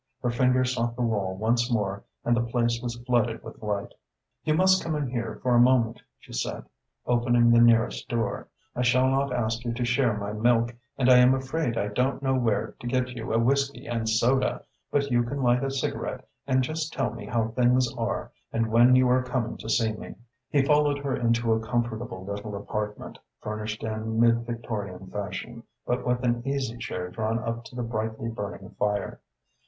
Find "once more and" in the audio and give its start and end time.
1.37-2.35